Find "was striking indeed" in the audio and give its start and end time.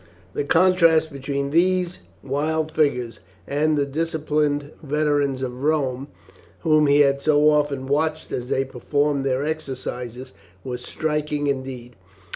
10.63-11.95